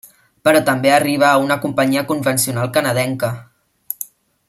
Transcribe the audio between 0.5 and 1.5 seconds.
també arriba